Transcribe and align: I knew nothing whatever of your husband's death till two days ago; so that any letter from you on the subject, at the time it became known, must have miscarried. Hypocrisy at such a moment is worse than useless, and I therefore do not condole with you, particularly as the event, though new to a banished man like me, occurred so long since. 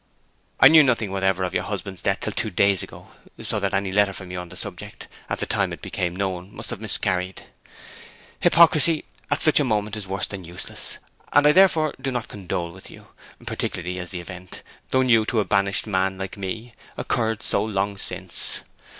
I 0.59 0.67
knew 0.67 0.81
nothing 0.81 1.11
whatever 1.11 1.43
of 1.43 1.53
your 1.53 1.61
husband's 1.61 2.01
death 2.01 2.21
till 2.21 2.33
two 2.33 2.49
days 2.49 2.81
ago; 2.81 3.09
so 3.43 3.59
that 3.59 3.71
any 3.71 3.91
letter 3.91 4.13
from 4.13 4.31
you 4.31 4.39
on 4.39 4.49
the 4.49 4.55
subject, 4.55 5.07
at 5.29 5.37
the 5.39 5.45
time 5.45 5.71
it 5.71 5.81
became 5.83 6.15
known, 6.15 6.51
must 6.55 6.71
have 6.71 6.81
miscarried. 6.81 7.43
Hypocrisy 8.39 9.05
at 9.29 9.43
such 9.43 9.59
a 9.59 9.63
moment 9.63 9.95
is 9.95 10.07
worse 10.07 10.25
than 10.25 10.43
useless, 10.43 10.97
and 11.31 11.45
I 11.45 11.51
therefore 11.51 11.93
do 12.01 12.09
not 12.09 12.29
condole 12.29 12.71
with 12.71 12.89
you, 12.89 13.09
particularly 13.45 13.99
as 13.99 14.09
the 14.09 14.21
event, 14.21 14.63
though 14.89 15.03
new 15.03 15.23
to 15.25 15.39
a 15.39 15.45
banished 15.45 15.85
man 15.85 16.17
like 16.17 16.35
me, 16.35 16.73
occurred 16.97 17.43
so 17.43 17.63
long 17.63 17.95
since. 17.95 18.61